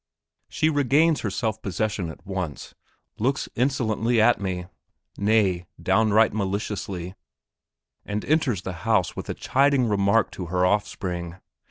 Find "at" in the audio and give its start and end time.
2.09-2.25, 4.19-4.41